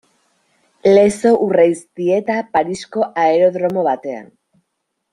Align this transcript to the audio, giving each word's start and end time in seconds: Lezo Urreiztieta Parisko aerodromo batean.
Lezo 0.95 1.33
Urreiztieta 1.49 2.39
Parisko 2.57 3.07
aerodromo 3.29 3.89
batean. 3.93 4.29